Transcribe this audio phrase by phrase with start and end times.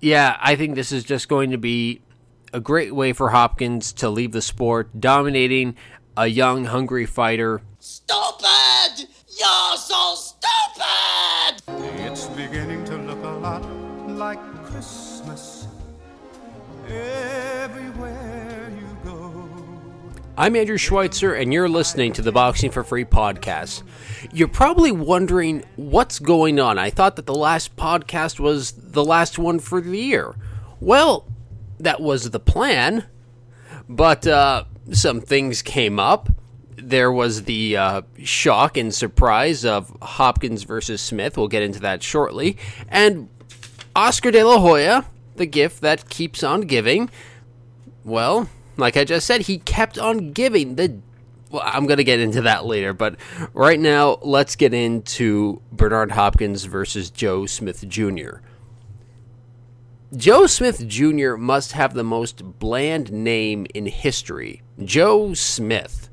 [0.00, 2.00] yeah, I think this is just going to be
[2.52, 5.76] a great way for Hopkins to leave the sport, dominating
[6.16, 7.62] a young, hungry fighter.
[7.78, 9.08] Stupid!
[9.28, 11.62] You're so stupid!
[12.00, 13.62] It's beginning to look a lot
[14.08, 15.66] like Christmas
[16.88, 19.48] everywhere you go.
[20.36, 23.82] I'm Andrew Schweitzer, and you're listening to the Boxing for Free podcast.
[24.32, 26.78] You're probably wondering what's going on.
[26.78, 30.34] I thought that the last podcast was the last one for the year.
[30.80, 31.26] Well,
[31.78, 33.06] that was the plan,
[33.88, 36.28] but uh, some things came up.
[36.76, 41.36] There was the uh, shock and surprise of Hopkins versus Smith.
[41.36, 42.56] We'll get into that shortly.
[42.88, 43.28] And
[43.94, 45.04] Oscar de la Hoya,
[45.36, 47.08] the gift that keeps on giving.
[48.02, 50.74] Well, like I just said, he kept on giving.
[50.74, 50.98] The
[51.50, 53.16] well, I'm going to get into that later, but
[53.54, 58.38] right now, let's get into Bernard Hopkins versus Joe Smith Jr.
[60.16, 61.34] Joe Smith Jr.
[61.36, 64.62] must have the most bland name in history.
[64.82, 66.08] Joe Smith.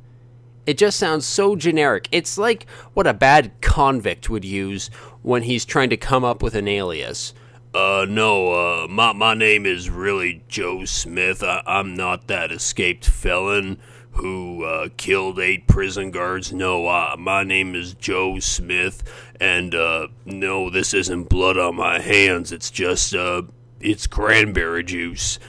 [0.66, 2.10] It just sounds so generic.
[2.12, 4.90] It's like what a bad convict would use
[5.22, 7.34] when he's trying to come up with an alias.
[7.74, 11.42] Uh, no, uh, my, my name is really Joe Smith.
[11.42, 13.80] I, I'm not that escaped felon
[14.12, 16.52] who uh, killed eight prison guards.
[16.52, 19.04] No, uh, my name is Joe Smith,
[19.40, 22.52] and uh, no, this isn't blood on my hands.
[22.52, 23.44] It's just uh,
[23.80, 25.40] it's cranberry juice.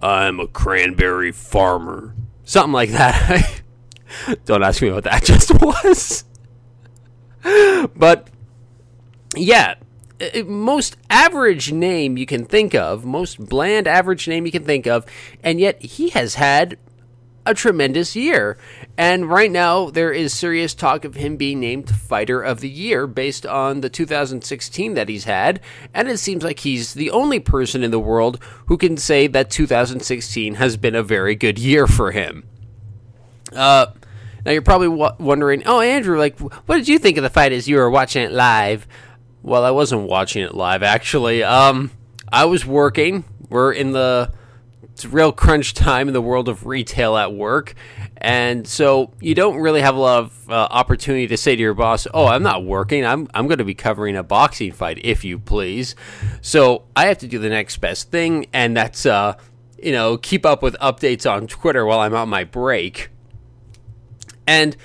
[0.00, 2.14] I'm a cranberry farmer.
[2.44, 3.62] Something like that.
[4.44, 6.24] Don't ask me what that just was.
[7.96, 8.28] but
[9.36, 9.74] yeah,
[10.44, 15.06] most average name you can think of, most bland average name you can think of,
[15.42, 16.78] and yet he has had
[17.44, 18.56] a tremendous year.
[18.96, 23.06] And right now, there is serious talk of him being named Fighter of the Year
[23.06, 25.60] based on the 2016 that he's had.
[25.92, 29.50] And it seems like he's the only person in the world who can say that
[29.50, 32.44] 2016 has been a very good year for him.
[33.52, 33.86] Uh,
[34.44, 37.52] now, you're probably w- wondering, oh, Andrew, like, what did you think of the fight
[37.52, 38.86] as you were watching it live?
[39.42, 41.42] Well, I wasn't watching it live, actually.
[41.42, 41.90] Um,
[42.32, 43.24] I was working.
[43.48, 44.32] We're in the
[45.02, 47.74] it's real crunch time in the world of retail at work.
[48.18, 51.74] And so you don't really have a lot of uh, opportunity to say to your
[51.74, 53.04] boss, "Oh, I'm not working.
[53.04, 55.96] I'm I'm going to be covering a boxing fight, if you please."
[56.40, 59.34] So I have to do the next best thing, and that's uh,
[59.82, 63.10] you know keep up with updates on Twitter while I'm on my break.
[64.46, 64.76] And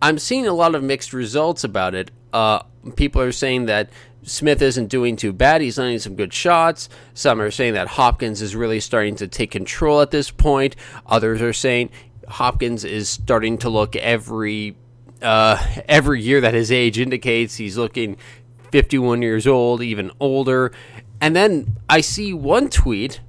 [0.00, 2.10] I'm seeing a lot of mixed results about it.
[2.32, 2.62] Uh,
[2.96, 3.90] people are saying that
[4.24, 5.60] Smith isn't doing too bad.
[5.60, 6.88] He's landing some good shots.
[7.14, 10.76] Some are saying that Hopkins is really starting to take control at this point.
[11.06, 11.90] Others are saying
[12.28, 14.76] Hopkins is starting to look every
[15.20, 18.16] uh, every year that his age indicates he's looking
[18.70, 20.72] 51 years old, even older.
[21.20, 23.20] And then I see one tweet,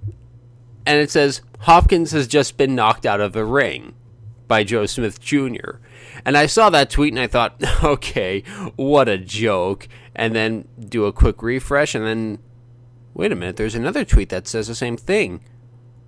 [0.86, 3.94] and it says Hopkins has just been knocked out of the ring
[4.48, 5.78] by Joe Smith Jr.
[6.26, 8.44] And I saw that tweet and I thought, okay,
[8.76, 9.88] what a joke.
[10.16, 12.40] And then do a quick refresh and then,
[13.14, 15.44] wait a minute, there's another tweet that says the same thing.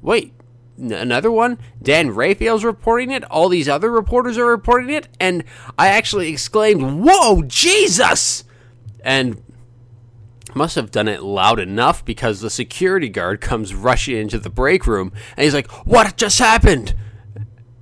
[0.02, 0.34] Wait,
[0.80, 1.58] n- another one?
[1.82, 3.24] Dan Rafael's reporting it.
[3.26, 5.08] All these other reporters are reporting it.
[5.20, 5.44] And
[5.78, 8.44] I actually exclaimed, whoa, Jesus!
[9.04, 9.42] And
[10.56, 14.88] must have done it loud enough because the security guard comes rushing into the break
[14.88, 16.96] room and he's like, What just happened?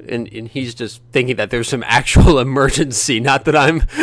[0.10, 3.20] And, and he's just thinking that there's some actual emergency.
[3.20, 3.78] Not that I'm,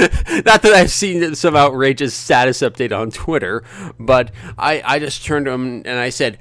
[0.45, 3.63] not that I've seen some outrageous status update on Twitter,
[3.99, 6.39] but I, I just turned to him and I said,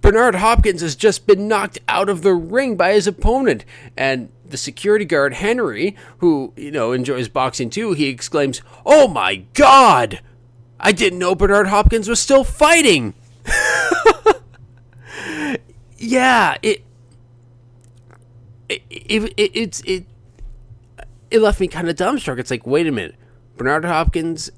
[0.00, 3.64] Bernard Hopkins has just been knocked out of the ring by his opponent.
[3.96, 9.44] And the security guard, Henry, who, you know, enjoys boxing too, he exclaims, Oh my
[9.54, 10.20] God!
[10.80, 13.14] I didn't know Bernard Hopkins was still fighting!
[15.98, 16.84] yeah, it,
[18.90, 20.06] it, it, it, it's it
[21.30, 22.38] it left me kind of dumbstruck.
[22.38, 23.16] It's like, wait a minute,
[23.56, 24.50] Bernard Hopkins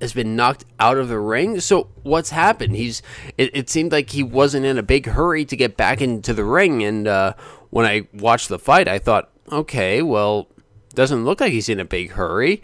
[0.00, 1.58] has been knocked out of the ring.
[1.60, 2.76] So what's happened?
[2.76, 3.02] He's
[3.36, 6.44] it, it seemed like he wasn't in a big hurry to get back into the
[6.44, 6.84] ring.
[6.84, 7.34] And uh,
[7.70, 10.48] when I watched the fight, I thought, okay, well,
[10.94, 12.62] doesn't look like he's in a big hurry.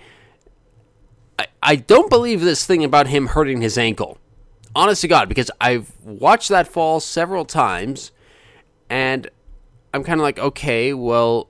[1.38, 4.18] I, I don't believe this thing about him hurting his ankle.
[4.76, 8.10] Honest to God, because I've watched that fall several times,
[8.90, 9.30] and
[9.94, 11.48] I'm kind of like, okay, well,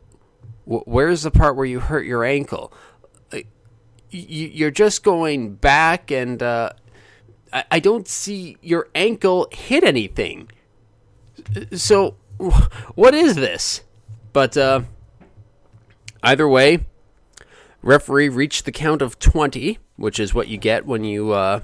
[0.66, 2.74] wh- where's the part where you hurt your ankle?
[3.32, 3.46] Like,
[4.10, 6.70] you're just going back, and uh,
[7.54, 10.50] I-, I don't see your ankle hit anything.
[11.72, 12.16] So,
[12.94, 13.82] what is this?
[14.34, 14.82] But uh,
[16.22, 16.84] either way,
[17.80, 21.60] referee reached the count of 20, which is what you get when you uh,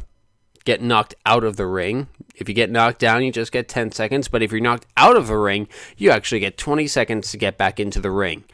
[0.65, 2.09] get knocked out of the ring.
[2.35, 4.29] If you get knocked down, you just get 10 seconds.
[4.29, 7.59] But if you're knocked out of the ring, you actually get 20 seconds to get
[7.59, 8.45] back into the ring.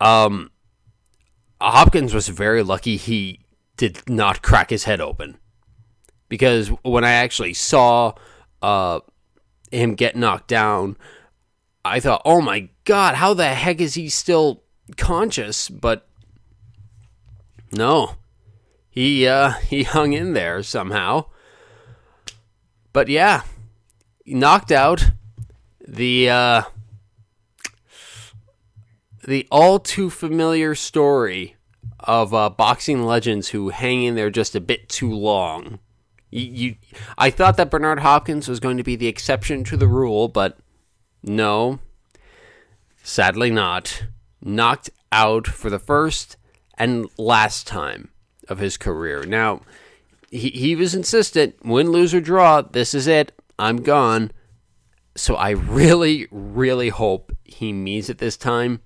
[0.00, 0.50] Um,
[1.60, 3.40] Hopkins was very lucky he
[3.76, 5.38] did not crack his head open.
[6.28, 8.14] Because when I actually saw
[8.60, 9.00] uh,
[9.70, 10.96] him get knocked down,
[11.84, 14.64] I thought, oh my God, how the heck is he still
[14.96, 15.68] conscious?
[15.68, 16.08] But
[17.72, 18.16] no,
[18.88, 21.26] he uh, he hung in there somehow.
[22.96, 23.42] But yeah,
[24.24, 25.10] knocked out
[25.86, 26.62] the uh,
[29.22, 31.56] the all too familiar story
[32.00, 35.78] of uh, boxing legends who hang in there just a bit too long.
[36.30, 36.76] You, you,
[37.18, 40.56] I thought that Bernard Hopkins was going to be the exception to the rule, but
[41.22, 41.80] no,
[43.02, 44.04] sadly not.
[44.40, 46.38] Knocked out for the first
[46.78, 48.08] and last time
[48.48, 49.26] of his career.
[49.26, 49.60] Now,
[50.30, 52.62] he, he was insistent win, lose, or draw.
[52.62, 53.32] This is it.
[53.58, 54.32] I'm gone.
[55.16, 58.80] So I really, really hope he means it this time.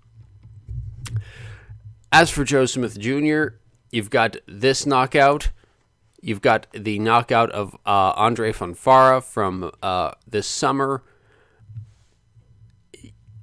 [2.12, 3.56] As for Joe Smith Jr.,
[3.90, 5.50] you've got this knockout.
[6.20, 11.02] You've got the knockout of uh, Andre Fonfara from uh, this summer.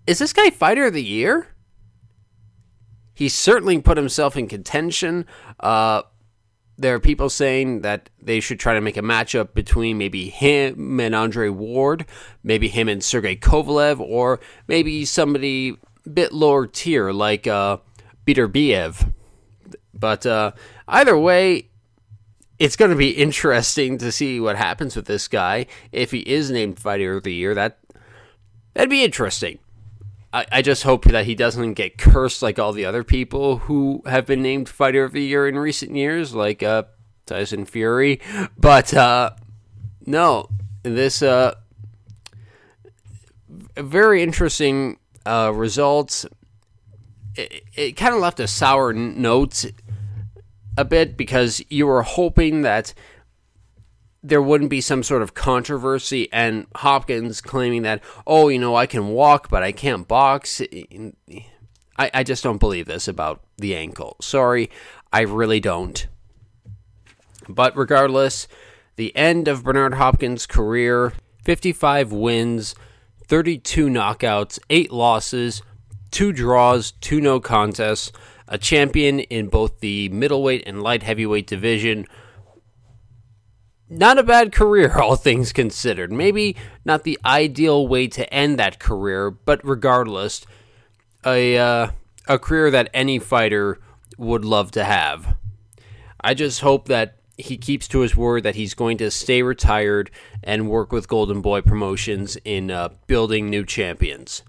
[0.05, 1.47] Is this guy fighter of the year?
[3.13, 5.25] He certainly put himself in contention.
[5.59, 6.03] Uh,
[6.77, 10.99] there are people saying that they should try to make a matchup between maybe him
[10.99, 12.05] and Andre Ward,
[12.43, 15.77] maybe him and Sergey Kovalev, or maybe somebody
[16.11, 17.77] bit lower tier like uh,
[18.25, 19.11] Beterbiev.
[19.93, 20.51] But uh,
[20.87, 21.69] either way,
[22.59, 26.51] it's going to be interesting to see what happens with this guy if he is
[26.51, 27.55] named Fighter of the Year.
[27.55, 27.79] That
[28.73, 29.59] that'd be interesting.
[30.37, 34.03] I, I just hope that he doesn't get cursed like all the other people who
[34.05, 36.83] have been named Fighter of the Year in recent years, like uh,
[37.25, 38.21] Tyson Fury.
[38.55, 39.31] But uh,
[40.05, 40.49] no,
[40.83, 41.55] this uh,
[43.49, 46.27] very interesting uh, results.
[47.35, 49.65] It, it kind of left a sour note
[50.77, 52.93] a bit because you were hoping that
[54.27, 58.85] there wouldn't be some sort of controversy and Hopkins claiming that, oh, you know, I
[58.85, 60.61] can walk, but I can't box.
[61.97, 64.17] I, I just don't believe this about the ankle.
[64.21, 64.69] Sorry,
[65.13, 66.07] I really don't.
[67.47, 68.47] But regardless,
[68.97, 71.13] the end of Bernard Hopkins' career
[71.45, 72.75] 55 wins,
[73.25, 75.61] 32 knockouts, 8 losses,
[76.11, 78.11] 2 draws, 2 no contests,
[78.49, 82.05] a champion in both the middleweight and light heavyweight division
[83.89, 86.11] not a bad career, all things considered.
[86.11, 86.55] Maybe
[86.85, 90.45] not the ideal way to end that career, but regardless,
[91.25, 91.91] a uh,
[92.27, 93.79] a career that any fighter
[94.17, 95.37] would love to have.
[96.19, 100.09] I just hope that he keeps to his word that he's going to stay retired
[100.43, 104.41] and work with Golden Boy Promotions in uh, building new champions.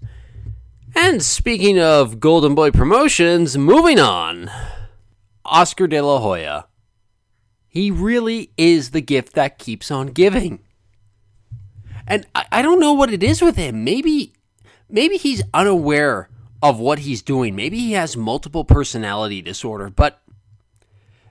[0.95, 4.49] And speaking of Golden Boy Promotions, moving on,
[5.45, 6.65] Oscar De La Hoya
[7.69, 10.59] he really is the gift that keeps on giving.
[12.07, 13.83] And I, I don't know what it is with him.
[13.83, 14.33] Maybe
[14.89, 16.29] maybe he's unaware
[16.61, 17.55] of what he's doing.
[17.55, 20.21] Maybe he has multiple personality disorder, but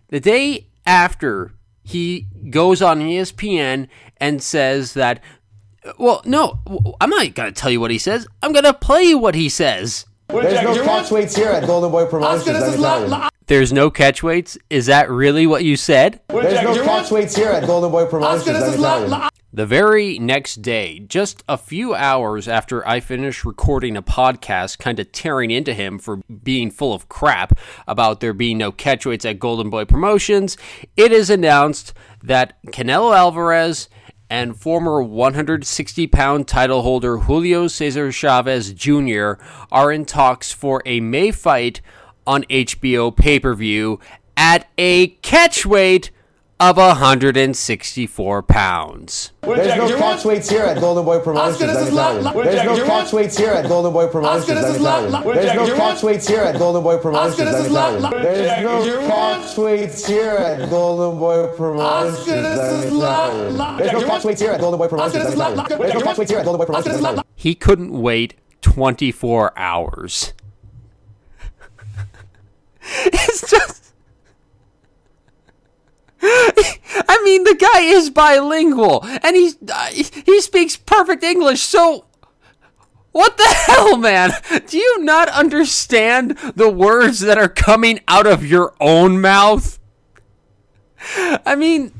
[0.08, 1.52] the day after
[1.82, 3.88] he goes on ESPN
[4.18, 5.20] and says that
[5.98, 6.60] well, no,
[7.00, 8.26] I'm not going to tell you what he says.
[8.42, 10.06] I'm going to play you what he says.
[10.28, 12.46] There's no catch weights here at Golden Boy Promotions.
[12.46, 13.28] let me tell you.
[13.46, 14.58] There's no catch weights.
[14.68, 16.20] Is that really what you said?
[16.28, 18.46] There's no catch weights here at Golden Boy Promotions.
[18.46, 19.28] Let me tell you.
[19.50, 25.00] The very next day, just a few hours after I finished recording a podcast, kind
[25.00, 29.24] of tearing into him for being full of crap about there being no catch weights
[29.24, 30.58] at Golden Boy Promotions,
[30.98, 33.88] it is announced that Canelo Alvarez
[34.30, 39.32] and former 160 pound title holder Julio Cesar Chavez Jr.
[39.70, 41.80] are in talks for a May fight
[42.26, 44.00] on HBO pay per view
[44.36, 46.10] at a catch weight
[46.60, 49.32] of 164 pounds.
[49.42, 51.60] There's no catch weights here at Golden Boy Promotions.
[51.60, 52.42] Let me tell you.
[52.44, 54.48] There's no catch weights here at Golden Boy Promotions.
[54.48, 55.34] Let me tell you.
[55.34, 57.38] There's no catch weights here at Golden Boy Promotions.
[57.38, 58.10] Let me tell you.
[58.10, 62.26] There's no catch weights here at Golden Boy Promotions.
[62.28, 63.78] Let me tell you.
[63.78, 65.36] There's no catch weights here at Golden Boy Promotions.
[65.36, 65.78] Let me tell you.
[65.78, 67.00] There's no catch weights here at Golden Boy Promotions.
[67.00, 67.22] Let me tell you.
[67.36, 70.32] He couldn't wait 24 hours.
[72.82, 73.87] it's just.
[76.22, 81.62] I mean, the guy is bilingual and he's uh, he speaks perfect English.
[81.62, 82.06] So,
[83.12, 84.32] what the hell, man?
[84.66, 89.78] Do you not understand the words that are coming out of your own mouth?
[91.46, 91.92] I mean,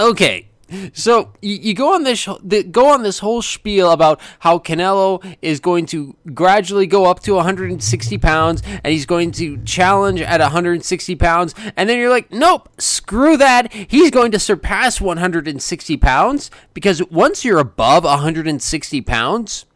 [0.00, 0.48] Okay,
[0.92, 5.24] so you, you go on this the, go on this whole spiel about how Canelo
[5.42, 10.40] is going to gradually go up to 160 pounds and he's going to challenge at
[10.40, 13.72] 160 pounds, and then you're like, nope, screw that.
[13.72, 19.66] He's going to surpass 160 pounds because once you're above 160 pounds,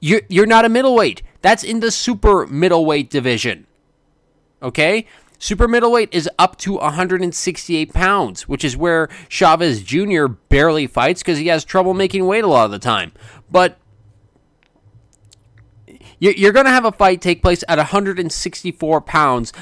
[0.00, 1.22] you're you're not a middleweight.
[1.42, 3.66] That's in the super middleweight division.
[4.62, 5.06] Okay?
[5.38, 10.26] Super middleweight is up to 168 pounds, which is where Chavez Jr.
[10.26, 13.12] barely fights because he has trouble making weight a lot of the time.
[13.50, 13.78] But
[16.18, 19.52] you're going to have a fight take place at 164 pounds,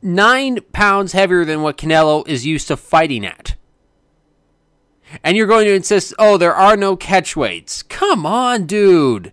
[0.00, 3.54] nine pounds heavier than what Canelo is used to fighting at.
[5.22, 7.82] And you're going to insist, oh, there are no catch weights.
[7.82, 9.32] Come on, dude.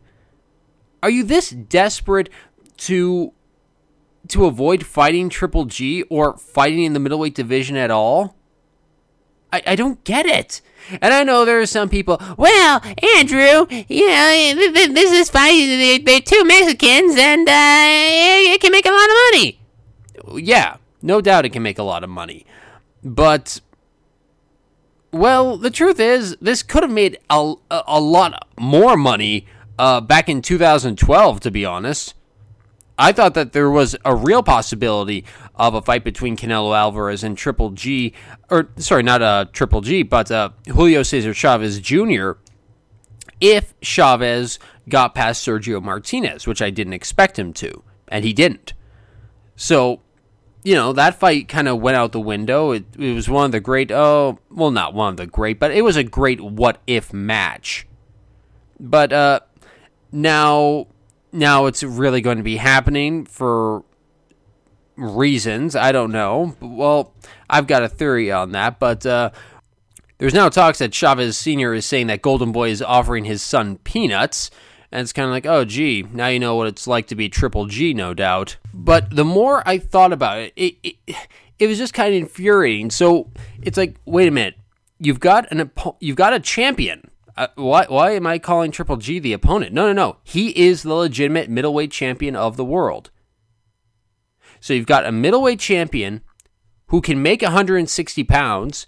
[1.01, 2.29] Are you this desperate
[2.77, 3.33] to
[4.29, 8.35] to avoid fighting Triple G or fighting in the middleweight division at all?
[9.51, 10.61] I, I don't get it.
[11.01, 12.81] And I know there are some people, well,
[13.15, 17.51] Andrew, you know, this is fight, they're two Mexicans and uh,
[18.53, 19.59] it can make a lot of money.
[20.43, 22.45] Yeah, no doubt it can make a lot of money.
[23.03, 23.61] But,
[25.11, 29.45] well, the truth is, this could have made a, a, a lot more money
[29.77, 32.15] uh, back in 2012, to be honest.
[33.03, 37.37] I thought that there was a real possibility of a fight between Canelo Alvarez and
[37.37, 38.13] Triple G,
[38.49, 42.31] or sorry, not uh, Triple G, but uh, Julio Cesar Chavez Jr.
[43.41, 44.57] If Chavez
[44.87, 48.71] got past Sergio Martinez, which I didn't expect him to, and he didn't.
[49.57, 49.99] So,
[50.63, 52.71] you know, that fight kind of went out the window.
[52.71, 55.71] It, it was one of the great, oh, well, not one of the great, but
[55.71, 57.85] it was a great what if match.
[58.79, 59.41] But uh,
[60.09, 60.87] now
[61.33, 63.83] now it's really going to be happening for
[64.95, 65.75] reasons.
[65.75, 66.55] I don't know.
[66.61, 67.13] Well,
[67.49, 69.31] I've got a theory on that, but uh,
[70.19, 71.73] there's now talks that Chavez Sr.
[71.73, 74.51] is saying that Golden Boy is offering his son peanuts.
[74.91, 77.27] And it's kind of like, oh, gee, now you know what it's like to be
[77.27, 78.57] Triple G, no doubt.
[78.71, 81.15] But the more I thought about it, it, it,
[81.57, 82.91] it was just kind of infuriating.
[82.91, 83.31] So
[83.63, 84.55] it's like, wait a minute,
[84.99, 89.19] you've got an you've got a champion uh, why, why am I calling Triple G
[89.19, 89.73] the opponent?
[89.73, 90.17] No, no, no.
[90.23, 93.09] He is the legitimate middleweight champion of the world.
[94.59, 96.21] So you've got a middleweight champion
[96.87, 98.87] who can make 160 pounds.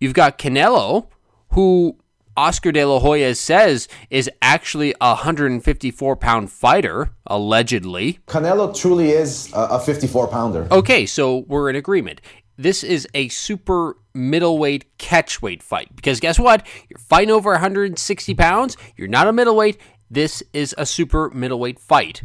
[0.00, 1.08] You've got Canelo,
[1.50, 1.98] who
[2.36, 8.20] Oscar De La Hoya says is actually a 154 pound fighter, allegedly.
[8.26, 10.66] Canelo truly is a 54 pounder.
[10.70, 12.20] Okay, so we're in agreement
[12.56, 15.94] this is a super middleweight catchweight fight.
[15.96, 16.66] Because guess what?
[16.88, 18.76] You're fighting over 160 pounds.
[18.96, 19.78] You're not a middleweight.
[20.10, 22.22] This is a super middleweight fight.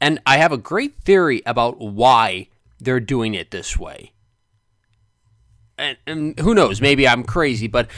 [0.00, 2.48] And I have a great theory about why
[2.78, 4.12] they're doing it this way.
[5.78, 6.80] And, and who knows?
[6.80, 7.88] Maybe I'm crazy, but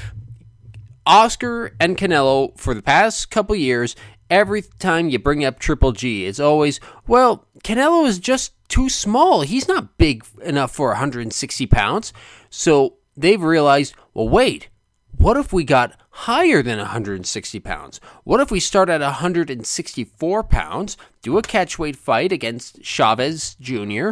[1.04, 3.96] Oscar and Canelo, for the past couple years,
[4.30, 9.42] every time you bring up Triple G, it's always, well, Canelo is just too small.
[9.42, 12.12] He's not big enough for 160 pounds.
[12.50, 14.68] So they've realized, well, wait,
[15.16, 18.00] what if we got higher than 160 pounds?
[18.24, 24.10] What if we start at 164 pounds, do a catchweight fight against Chavez Jr.,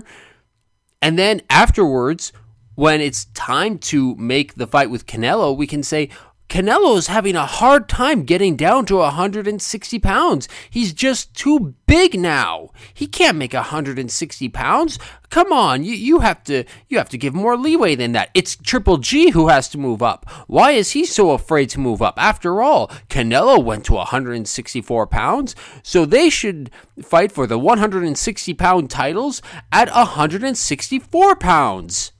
[1.02, 2.32] and then afterwards,
[2.76, 6.08] when it's time to make the fight with Canelo, we can say,
[6.48, 10.48] Canelo is having a hard time getting down to 160 pounds.
[10.70, 12.70] He's just too big now.
[12.92, 14.98] He can't make 160 pounds.
[15.30, 18.30] Come on, you, you have to you have to give more leeway than that.
[18.34, 20.30] It's Triple G who has to move up.
[20.46, 22.14] Why is he so afraid to move up?
[22.18, 26.70] After all, Canelo went to 164 pounds, so they should
[27.02, 32.12] fight for the 160 pound titles at 164 pounds.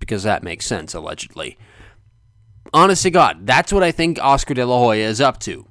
[0.00, 1.56] Because that makes sense, allegedly
[2.72, 5.66] honest to God, that's what I think Oscar De La Hoya is up to.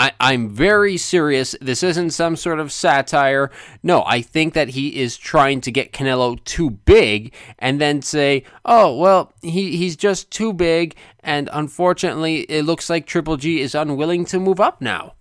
[0.00, 1.54] I, I'm very serious.
[1.60, 3.50] This isn't some sort of satire.
[3.82, 8.44] No, I think that he is trying to get Canelo too big and then say,
[8.64, 13.74] oh, well, he, he's just too big, and unfortunately, it looks like Triple G is
[13.74, 15.14] unwilling to move up now.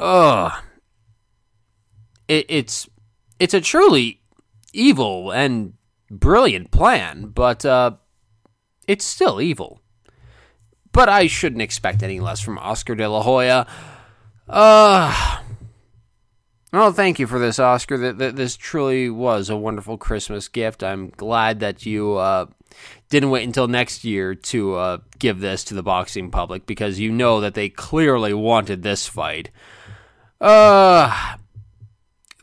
[0.00, 0.52] Ugh.
[2.26, 2.88] It, it's
[3.38, 4.20] it's a truly
[4.72, 5.74] evil and
[6.12, 7.92] brilliant plan, but uh,
[8.86, 9.80] it's still evil.
[10.92, 13.66] But I shouldn't expect any less from Oscar de la Hoya.
[14.48, 15.38] Uh,
[16.72, 18.12] well, thank you for this, Oscar.
[18.12, 20.84] This truly was a wonderful Christmas gift.
[20.84, 22.46] I'm glad that you uh,
[23.08, 27.10] didn't wait until next year to uh, give this to the boxing public because you
[27.10, 29.50] know that they clearly wanted this fight.
[30.40, 31.36] Uh,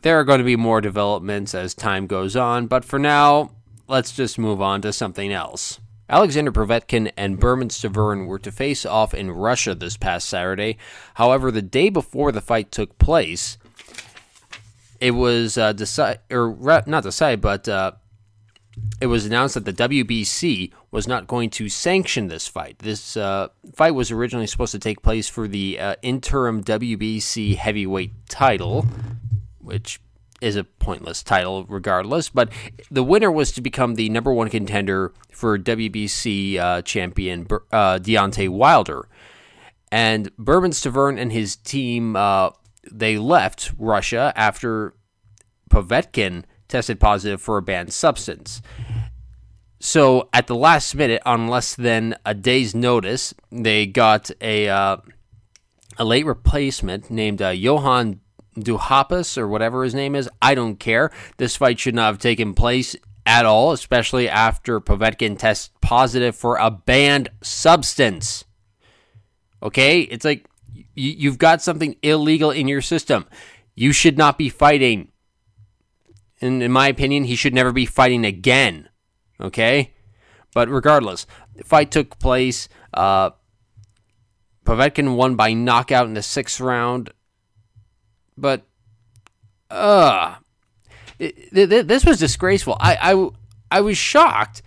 [0.02, 3.50] there are going to be more developments as time goes on, but for now,
[3.90, 5.80] let's just move on to something else.
[6.08, 10.78] Alexander Povetkin and Bermane Stiverne were to face off in Russia this past Saturday.
[11.14, 13.58] However, the day before the fight took place,
[15.00, 17.92] it was uh, decided, or not decided, but uh,
[19.00, 22.78] it was announced that the WBC was not going to sanction this fight.
[22.80, 28.12] This uh, fight was originally supposed to take place for the uh, interim WBC heavyweight
[28.28, 28.86] title,
[29.58, 30.00] which
[30.40, 32.28] is a pointless title regardless.
[32.28, 32.50] But
[32.90, 38.48] the winner was to become the number one contender for WBC uh, champion uh, Deontay
[38.48, 39.08] Wilder.
[39.92, 42.50] And Bermane Stiverne and his team uh,
[42.90, 44.94] they left Russia after
[45.70, 48.62] Povetkin tested positive for a banned substance.
[49.80, 54.98] So at the last minute, on less than a day's notice, they got a uh,
[55.96, 58.20] a late replacement named uh, Johan
[58.56, 60.28] Duhaupas or whatever his name is.
[60.42, 61.10] I don't care.
[61.36, 66.56] This fight should not have taken place at all, especially after Povetkin tests positive for
[66.56, 68.44] a banned substance.
[69.62, 70.46] Okay, it's like
[70.94, 73.26] you've got something illegal in your system.
[73.74, 75.12] You should not be fighting.
[76.40, 78.88] And in my opinion, he should never be fighting again.
[79.40, 79.92] Okay?
[80.54, 82.68] But regardless, the fight took place.
[82.92, 83.30] Uh,
[84.64, 87.12] Povetkin won by knockout in the sixth round.
[88.40, 88.66] But,
[89.70, 90.36] uh,
[91.18, 92.76] it, this was disgraceful.
[92.80, 93.28] I, I,
[93.70, 94.62] I was shocked,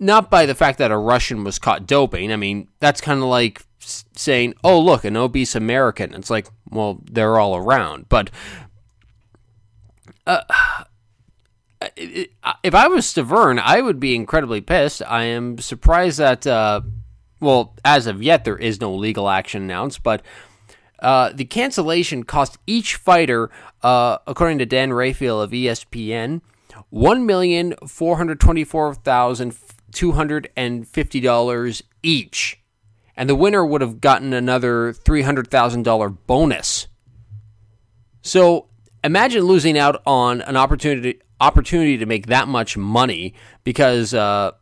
[0.00, 2.32] not by the fact that a Russian was caught doping.
[2.32, 6.14] I mean, that's kind of like saying, oh, look, an obese American.
[6.14, 8.08] It's like, well, they're all around.
[8.08, 8.30] But
[10.26, 10.42] uh,
[11.96, 15.02] if I was Stiverne, I would be incredibly pissed.
[15.06, 16.80] I am surprised that, uh,
[17.38, 20.22] well, as of yet, there is no legal action announced, but
[21.00, 23.50] uh, the cancellation cost each fighter,
[23.82, 26.40] uh, according to Dan Rafael of ESPN,
[26.90, 29.56] one million four hundred twenty-four thousand
[29.92, 32.60] two hundred and fifty dollars each,
[33.16, 36.86] and the winner would have gotten another three hundred thousand dollar bonus.
[38.22, 38.68] So
[39.04, 44.52] imagine losing out on an opportunity opportunity to make that much money because uh,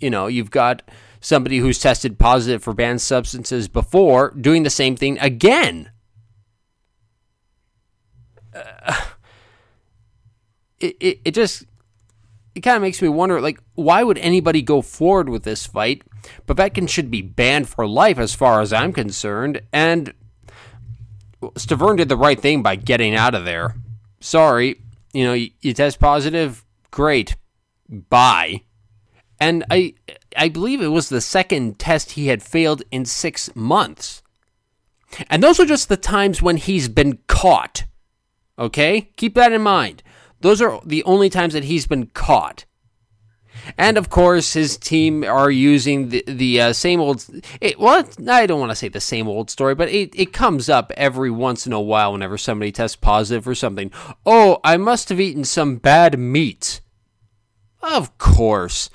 [0.00, 0.82] you know you've got
[1.26, 5.90] somebody who's tested positive for banned substances before doing the same thing again.
[8.54, 9.04] Uh,
[10.78, 11.64] it, it, it just
[12.54, 16.02] it kind of makes me wonder like why would anybody go forward with this fight
[16.46, 20.14] Povetkin should be banned for life as far as I'm concerned and
[21.42, 23.74] Stiverne did the right thing by getting out of there.
[24.20, 24.80] Sorry,
[25.12, 27.36] you know, you, you test positive, great,
[27.88, 28.62] bye.
[29.38, 29.94] And I,
[30.36, 34.22] I believe it was the second test he had failed in six months.
[35.28, 37.84] And those are just the times when he's been caught.
[38.58, 39.12] Okay?
[39.16, 40.02] Keep that in mind.
[40.40, 42.64] Those are the only times that he's been caught.
[43.78, 47.24] And of course, his team are using the the uh, same old.
[47.60, 50.68] It, well, I don't want to say the same old story, but it, it comes
[50.68, 53.90] up every once in a while whenever somebody tests positive for something.
[54.24, 56.80] Oh, I must have eaten some bad meat.
[57.82, 58.90] Of course.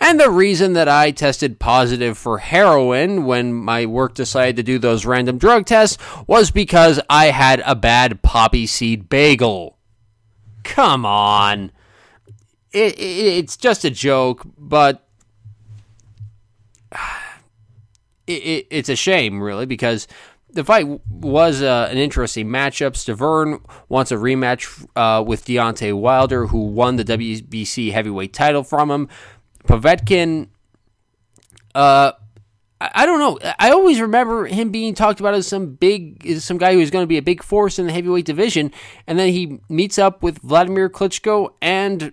[0.00, 4.78] And the reason that I tested positive for heroin when my work decided to do
[4.78, 9.78] those random drug tests was because I had a bad poppy seed bagel.
[10.64, 11.72] Come on
[12.76, 15.08] it, it, it's just a joke, but
[18.26, 20.06] it, it's a shame, really, because
[20.50, 22.92] the fight was uh, an interesting matchup.
[22.92, 28.90] Stiverne wants a rematch uh, with Deontay Wilder, who won the WBC heavyweight title from
[28.90, 29.08] him.
[29.66, 30.48] Povetkin,
[31.74, 32.12] uh,
[32.78, 33.38] I don't know.
[33.58, 36.90] I always remember him being talked about as some big, as some guy who is
[36.90, 38.70] going to be a big force in the heavyweight division,
[39.06, 42.12] and then he meets up with Vladimir Klitschko and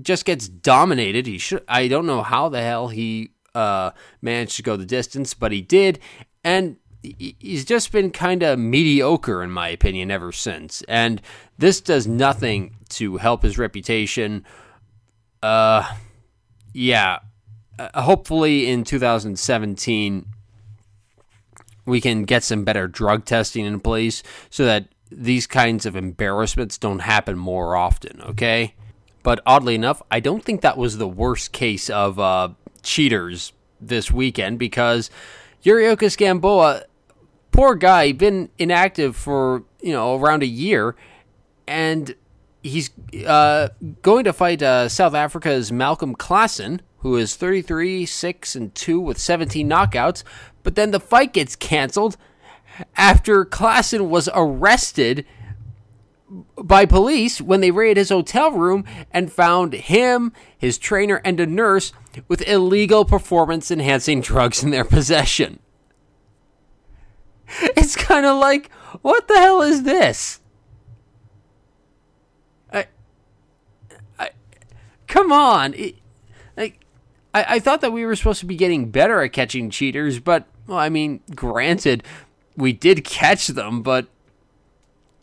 [0.00, 1.26] just gets dominated.
[1.26, 1.64] He should.
[1.68, 3.90] I don't know how the hell he uh,
[4.22, 5.98] managed to go the distance, but he did,
[6.42, 10.82] and he's just been kind of mediocre in my opinion ever since.
[10.88, 11.20] And
[11.58, 14.46] this does nothing to help his reputation.
[15.42, 15.92] Uh,
[16.72, 17.20] yeah.
[17.78, 20.26] Uh, hopefully in 2017
[21.84, 26.78] we can get some better drug testing in place so that these kinds of embarrassments
[26.78, 28.74] don't happen more often, okay?
[29.22, 32.50] But oddly enough, I don't think that was the worst case of uh,
[32.82, 35.10] cheaters this weekend because
[35.64, 36.84] Yuriorkis Gamboa,
[37.50, 40.96] poor guy, been inactive for you know around a year,
[41.66, 42.14] and
[42.62, 42.90] he's
[43.26, 43.68] uh,
[44.02, 49.18] going to fight uh, South Africa's Malcolm Klassen, who is 33, 6, and 2 with
[49.18, 50.22] 17 knockouts.
[50.62, 52.16] But then the fight gets canceled
[52.96, 55.26] after Klaasen was arrested
[56.56, 61.46] by police when they raided his hotel room and found him, his trainer, and a
[61.46, 61.92] nurse
[62.28, 65.58] with illegal performance enhancing drugs in their possession.
[67.76, 68.72] It's kind of like,
[69.02, 70.40] what the hell is this?
[72.72, 72.86] I,
[74.18, 74.30] I,
[75.12, 75.74] come on.
[75.74, 75.96] It,
[76.56, 76.80] like,
[77.34, 80.46] I, I thought that we were supposed to be getting better at catching cheaters, but,
[80.66, 82.02] well, I mean, granted,
[82.56, 84.06] we did catch them, but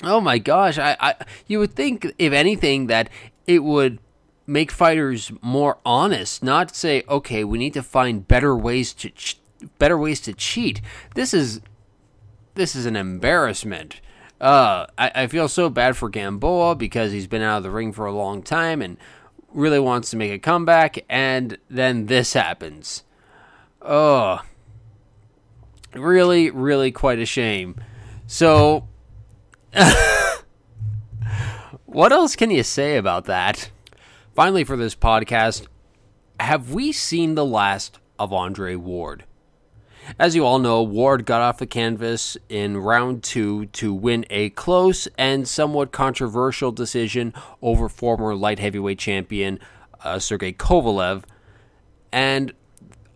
[0.04, 1.16] oh my gosh, I, I
[1.48, 3.10] you would think if anything that
[3.48, 4.00] it would
[4.46, 9.40] make fighters more honest, not say, okay, we need to find better ways to ch-
[9.80, 10.82] better ways to cheat.
[11.16, 11.62] This is
[12.54, 14.02] this is an embarrassment.
[14.40, 17.92] Uh, I, I feel so bad for Gamboa because he's been out of the ring
[17.92, 18.98] for a long time and
[19.54, 23.04] really wants to make a comeback, and then this happens.
[23.82, 24.42] Oh,
[25.94, 27.76] really, really quite a shame.
[28.28, 28.88] So,
[31.86, 33.72] what else can you say about that?
[34.36, 35.68] Finally, for this podcast,
[36.40, 39.26] have we seen the last of Andre Ward?
[40.18, 44.50] As you all know, Ward got off the canvas in round two to win a
[44.52, 49.60] close and somewhat controversial decision over former light heavyweight champion
[50.04, 51.24] uh, Sergey Kovalev.
[52.12, 52.54] And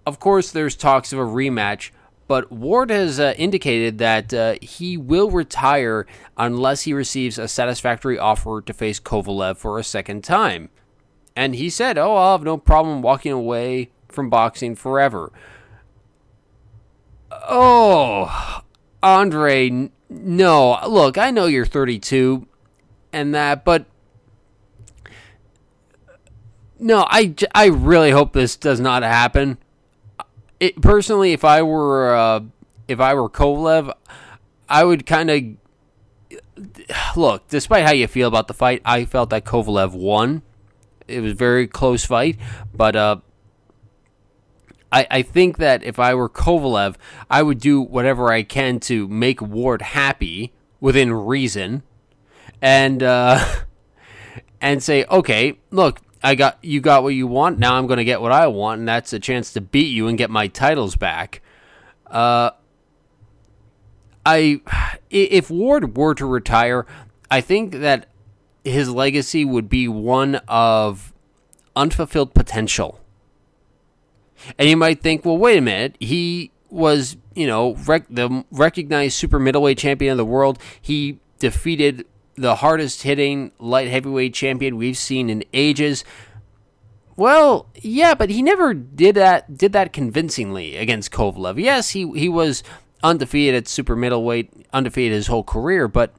[0.05, 1.91] of course, there's talks of a rematch,
[2.27, 6.05] but Ward has uh, indicated that uh, he will retire
[6.37, 10.69] unless he receives a satisfactory offer to face Kovalev for a second time.
[11.35, 15.31] And he said, Oh, I'll have no problem walking away from boxing forever.
[17.49, 18.61] Oh,
[19.01, 20.79] Andre, no.
[20.87, 22.47] Look, I know you're 32
[23.11, 23.85] and that, but
[26.79, 29.57] no, I, I really hope this does not happen.
[30.59, 32.41] It, personally, if I were uh,
[32.87, 33.93] if I were Kovalev,
[34.69, 35.43] I would kind of
[37.15, 37.47] look.
[37.47, 40.41] Despite how you feel about the fight, I felt that Kovalev won.
[41.07, 42.37] It was a very close fight,
[42.73, 43.17] but uh,
[44.93, 46.95] I, I think that if I were Kovalev,
[47.29, 51.81] I would do whatever I can to make Ward happy within reason,
[52.61, 53.43] and uh,
[54.61, 57.57] and say, okay, look, I got you got what you want.
[57.57, 60.07] Now I'm going to get what I want, and that's a chance to beat you
[60.07, 61.41] and get my titles back.
[62.05, 62.51] Uh,
[64.23, 64.61] I
[65.09, 66.85] if Ward were to retire,
[67.31, 68.05] I think that
[68.63, 71.13] his legacy would be one of
[71.75, 72.99] unfulfilled potential.
[74.57, 75.95] And you might think, well, wait a minute.
[75.99, 80.59] He was, you know, rec- the recognized super middleweight champion of the world.
[80.81, 86.03] He defeated the hardest hitting light heavyweight champion we've seen in ages.
[87.15, 91.61] Well, yeah, but he never did that did that convincingly against Kovalev.
[91.61, 92.63] Yes, he he was
[93.03, 96.15] undefeated at super middleweight, undefeated his whole career, but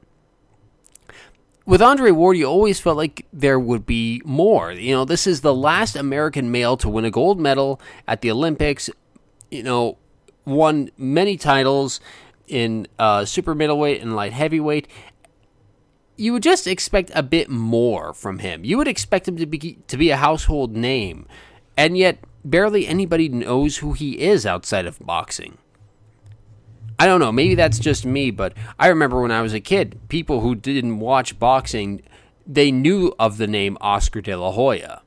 [1.65, 4.71] with Andre Ward, you always felt like there would be more.
[4.71, 8.31] You know, this is the last American male to win a gold medal at the
[8.31, 8.89] Olympics.
[9.49, 9.97] You know,
[10.45, 11.99] won many titles
[12.47, 14.87] in uh, super middleweight and light heavyweight.
[16.17, 18.63] You would just expect a bit more from him.
[18.63, 21.27] You would expect him to be to be a household name,
[21.75, 25.57] and yet barely anybody knows who he is outside of boxing.
[26.97, 27.31] I don't know.
[27.31, 30.99] Maybe that's just me, but I remember when I was a kid, people who didn't
[30.99, 32.01] watch boxing,
[32.47, 35.01] they knew of the name Oscar De La Hoya.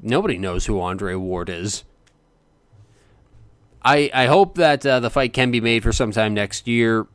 [0.00, 1.84] Nobody knows who Andre Ward is.
[3.82, 7.06] I I hope that uh, the fight can be made for sometime next year.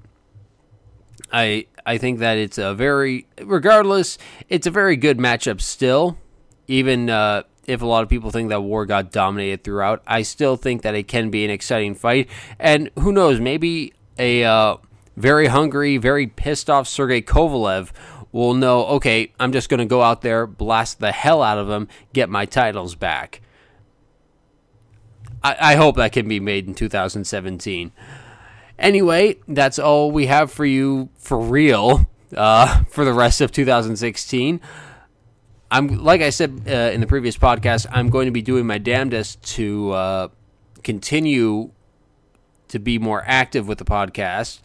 [1.31, 6.17] I I think that it's a very regardless, it's a very good matchup still.
[6.67, 10.57] Even uh, if a lot of people think that Ward got dominated throughout, I still
[10.57, 12.27] think that it can be an exciting fight.
[12.57, 14.77] And who knows, maybe a uh,
[15.15, 17.91] very hungry, very pissed off Sergey Kovalev
[18.31, 21.69] will know, okay, I'm just going to go out there, blast the hell out of
[21.69, 23.41] him, get my titles back.
[25.43, 27.91] I, I hope that can be made in 2017.
[28.79, 34.59] Anyway, that's all we have for you for real uh, for the rest of 2016.
[35.71, 38.79] I'm like I said uh, in the previous podcast, I'm going to be doing my
[38.79, 40.27] damnedest to uh,
[40.83, 41.71] continue
[42.69, 44.61] to be more active with the podcast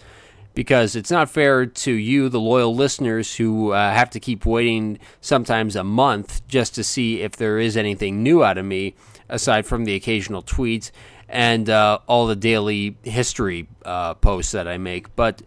[0.55, 4.99] because it's not fair to you, the loyal listeners, who uh, have to keep waiting
[5.21, 8.95] sometimes a month just to see if there is anything new out of me
[9.29, 10.91] aside from the occasional tweets
[11.29, 15.15] and uh, all the daily history uh, posts that I make.
[15.17, 15.43] But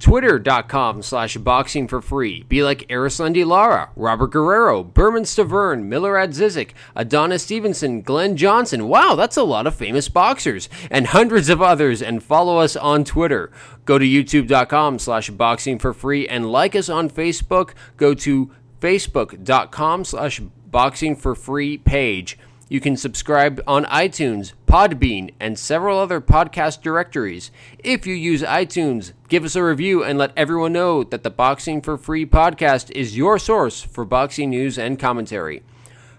[0.01, 2.43] Twitter.com slash boxing for free.
[2.45, 8.89] Be like Erislandy Lara, Robert Guerrero, Bermane Stiverne, Milorad Zizik, Adonis Stevenson, Glenn Johnson.
[8.89, 10.71] Wow, that's a lot of famous boxers.
[10.91, 12.01] And hundreds of others.
[12.01, 13.53] And follow us on Twitter.
[13.85, 17.75] Go to youtube.com slash boxing for free and like us on Facebook.
[17.99, 22.39] Go to facebook.com slash boxing for free page.
[22.71, 27.51] You can subscribe on iTunes, Podbean, and several other podcast directories.
[27.81, 31.83] If you use iTunes, give us a review and let everyone know that the Boxing
[31.83, 35.65] for Free podcast is your source for boxing news and commentary.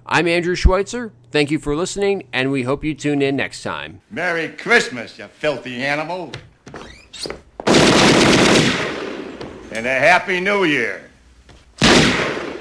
[0.06, 1.14] I'm Andrew Schweitzer.
[1.32, 4.02] Thank you for listening, and we hope you tune in next time.
[4.10, 6.34] Merry Christmas, you filthy animal.
[9.72, 11.11] And a Happy New Year.